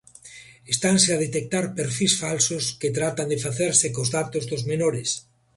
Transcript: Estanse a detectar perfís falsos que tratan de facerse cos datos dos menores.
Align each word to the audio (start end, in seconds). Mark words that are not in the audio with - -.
Estanse 0.73 1.09
a 1.13 1.21
detectar 1.25 1.65
perfís 1.77 2.13
falsos 2.23 2.63
que 2.79 2.93
tratan 2.97 3.27
de 3.31 3.41
facerse 3.45 3.87
cos 3.95 4.09
datos 4.17 4.43
dos 4.51 4.63
menores. 4.71 5.09